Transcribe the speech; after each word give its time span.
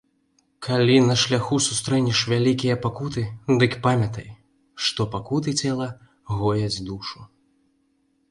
Калі 0.67 0.93
на 1.09 1.15
шляху 1.23 1.57
сустрэнеш 1.65 2.21
вялікія 2.31 2.75
пакуты, 2.85 3.23
дык 3.63 3.75
памятай, 3.85 4.27
што 4.87 5.01
пакуты 5.17 5.49
цела 5.65 5.87
гояць 6.39 6.81
душу. 6.89 7.19